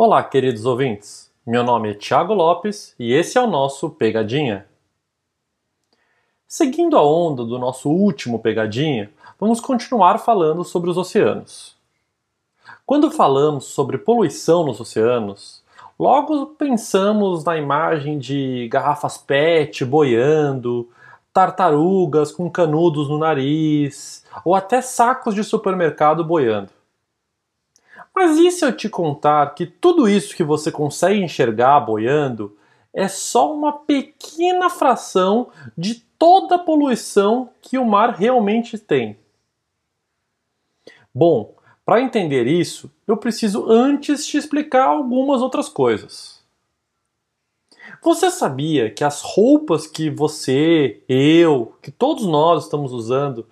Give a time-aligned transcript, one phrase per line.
[0.00, 1.28] Olá, queridos ouvintes.
[1.44, 4.64] Meu nome é Thiago Lopes e esse é o nosso Pegadinha.
[6.46, 11.74] Seguindo a onda do nosso último Pegadinha, vamos continuar falando sobre os oceanos.
[12.86, 15.64] Quando falamos sobre poluição nos oceanos,
[15.98, 20.88] logo pensamos na imagem de garrafas PET boiando,
[21.32, 26.77] tartarugas com canudos no nariz, ou até sacos de supermercado boiando.
[28.18, 32.58] Mas e se eu te contar que tudo isso que você consegue enxergar boiando
[32.92, 39.16] é só uma pequena fração de toda a poluição que o mar realmente tem?
[41.14, 41.54] Bom,
[41.86, 46.42] para entender isso, eu preciso antes te explicar algumas outras coisas.
[48.02, 53.46] Você sabia que as roupas que você, eu, que todos nós estamos usando,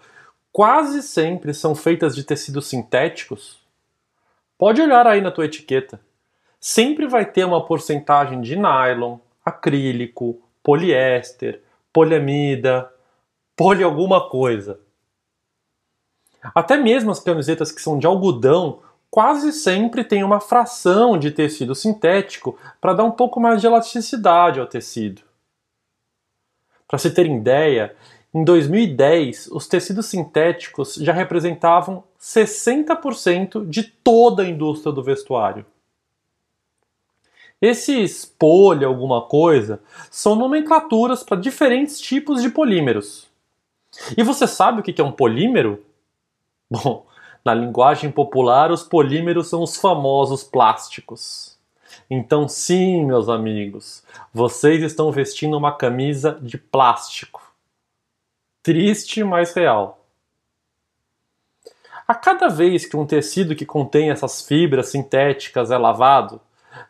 [0.50, 3.64] quase sempre são feitas de tecidos sintéticos?
[4.58, 6.00] Pode olhar aí na tua etiqueta.
[6.58, 12.90] Sempre vai ter uma porcentagem de nylon, acrílico, poliéster, poliamida,
[13.54, 14.80] poli alguma coisa.
[16.54, 21.74] Até mesmo as camisetas que são de algodão quase sempre tem uma fração de tecido
[21.74, 25.22] sintético para dar um pouco mais de elasticidade ao tecido.
[26.88, 27.96] Para se ter ideia,
[28.36, 35.64] em 2010, os tecidos sintéticos já representavam 60% de toda a indústria do vestuário.
[37.62, 39.80] Esses poli alguma coisa
[40.10, 43.26] são nomenclaturas para diferentes tipos de polímeros.
[44.14, 45.82] E você sabe o que é um polímero?
[46.70, 47.06] Bom,
[47.42, 51.56] na linguagem popular, os polímeros são os famosos plásticos.
[52.10, 57.45] Então, sim, meus amigos, vocês estão vestindo uma camisa de plástico
[58.66, 60.04] triste, mas real.
[62.08, 66.40] A cada vez que um tecido que contém essas fibras sintéticas é lavado,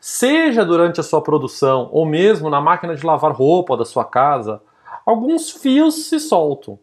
[0.01, 4.63] seja durante a sua produção ou mesmo na máquina de lavar roupa da sua casa,
[5.05, 6.79] alguns fios se soltam.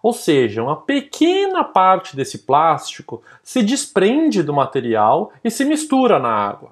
[0.00, 6.30] Ou seja, uma pequena parte desse plástico se desprende do material e se mistura na
[6.30, 6.70] água.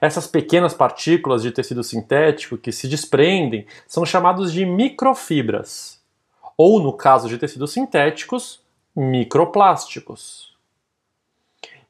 [0.00, 5.97] Essas pequenas partículas de tecido sintético que se desprendem são chamados de microfibras
[6.58, 8.60] ou, no caso de tecidos sintéticos,
[8.94, 10.52] microplásticos.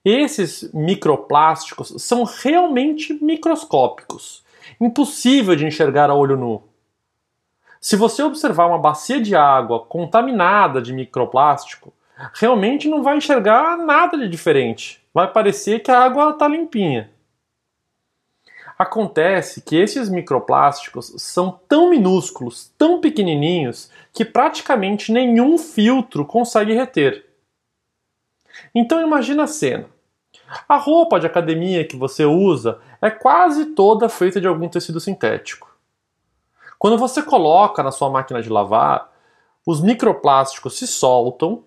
[0.05, 4.45] Esses microplásticos são realmente microscópicos,
[4.79, 6.62] impossível de enxergar a olho nu.
[7.81, 11.93] Se você observar uma bacia de água contaminada de microplástico,
[12.35, 15.03] realmente não vai enxergar nada de diferente.
[15.15, 17.11] Vai parecer que a água está limpinha.
[18.78, 27.27] Acontece que esses microplásticos são tão minúsculos, tão pequenininhos, que praticamente nenhum filtro consegue reter.
[28.72, 29.87] Então imagina a cena.
[30.69, 35.69] A roupa de academia que você usa é quase toda feita de algum tecido sintético.
[36.78, 39.11] Quando você coloca na sua máquina de lavar,
[39.67, 41.65] os microplásticos se soltam,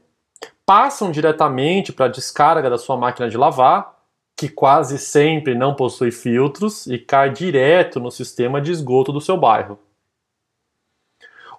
[0.65, 4.00] passam diretamente para a descarga da sua máquina de lavar
[4.41, 9.37] que quase sempre não possui filtros e cai direto no sistema de esgoto do seu
[9.37, 9.77] bairro.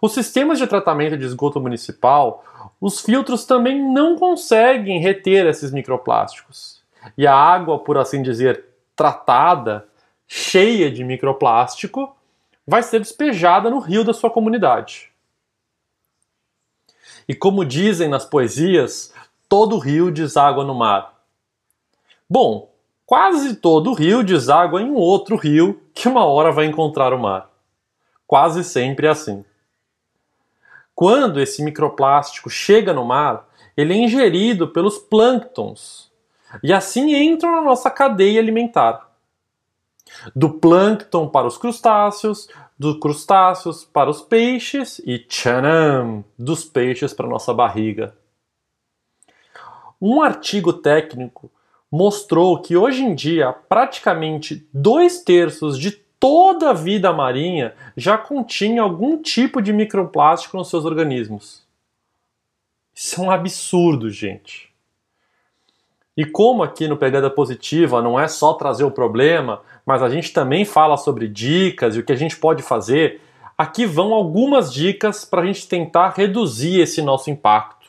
[0.00, 2.44] Os sistemas de tratamento de esgoto municipal,
[2.80, 6.82] os filtros também não conseguem reter esses microplásticos.
[7.16, 8.64] E a água, por assim dizer,
[8.96, 9.86] tratada,
[10.26, 12.16] cheia de microplástico,
[12.66, 15.12] vai ser despejada no rio da sua comunidade.
[17.28, 19.14] E como dizem nas poesias,
[19.48, 21.12] todo rio deságua no mar.
[22.28, 22.71] Bom,
[23.12, 27.50] Quase todo rio deságua em um outro rio que uma hora vai encontrar o mar.
[28.26, 29.44] Quase sempre é assim.
[30.94, 36.10] Quando esse microplástico chega no mar, ele é ingerido pelos plânctons
[36.62, 39.06] e assim entra na nossa cadeia alimentar.
[40.34, 42.48] Do plâncton para os crustáceos,
[42.78, 48.16] dos crustáceos para os peixes e tchanam, dos peixes para nossa barriga.
[50.00, 51.50] Um artigo técnico
[51.92, 58.80] mostrou que hoje em dia praticamente dois terços de toda a vida marinha já continha
[58.80, 61.62] algum tipo de microplástico nos seus organismos.
[62.94, 64.72] Isso é um absurdo, gente.
[66.16, 70.32] E como aqui no Pegada Positiva não é só trazer o problema, mas a gente
[70.32, 73.20] também fala sobre dicas e o que a gente pode fazer,
[73.56, 77.81] aqui vão algumas dicas para a gente tentar reduzir esse nosso impacto.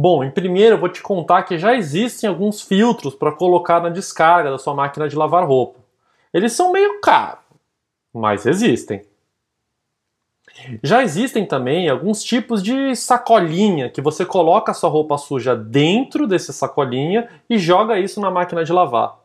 [0.00, 3.88] Bom, em primeiro eu vou te contar que já existem alguns filtros para colocar na
[3.88, 5.80] descarga da sua máquina de lavar roupa.
[6.32, 7.42] Eles são meio caros,
[8.14, 9.02] mas existem.
[10.84, 16.28] Já existem também alguns tipos de sacolinha que você coloca a sua roupa suja dentro
[16.28, 19.18] desse sacolinha e joga isso na máquina de lavar.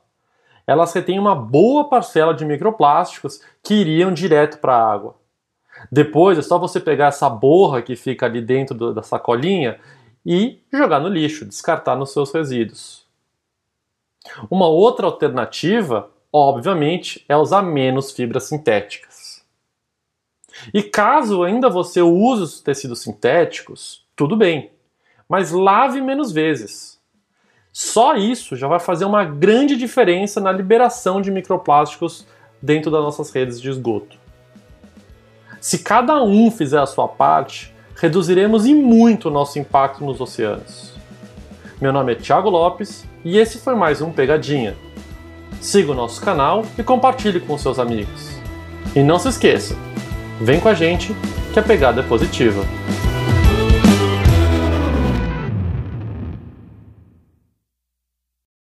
[0.65, 5.15] Elas retêm uma boa parcela de microplásticos que iriam direto para a água.
[5.91, 9.79] Depois é só você pegar essa borra que fica ali dentro do, da sacolinha
[10.25, 13.05] e jogar no lixo, descartar nos seus resíduos.
[14.49, 19.43] Uma outra alternativa, obviamente, é usar menos fibras sintéticas.
[20.73, 24.71] E caso ainda você use os tecidos sintéticos, tudo bem,
[25.27, 26.99] mas lave menos vezes.
[27.71, 32.25] Só isso já vai fazer uma grande diferença na liberação de microplásticos
[32.61, 34.17] dentro das nossas redes de esgoto.
[35.59, 40.93] Se cada um fizer a sua parte, reduziremos em muito o nosso impacto nos oceanos.
[41.81, 44.75] Meu nome é Thiago Lopes e esse foi mais um Pegadinha.
[45.61, 48.37] Siga o nosso canal e compartilhe com seus amigos.
[48.95, 49.75] E não se esqueça,
[50.43, 51.15] Vem com a gente
[51.53, 52.65] que a pegada é positiva.